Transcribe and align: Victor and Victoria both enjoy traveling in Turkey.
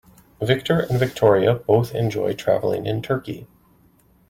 Victor 0.41 0.79
and 0.79 0.97
Victoria 0.97 1.53
both 1.53 1.93
enjoy 1.93 2.33
traveling 2.33 2.87
in 2.87 3.03
Turkey. 3.03 3.45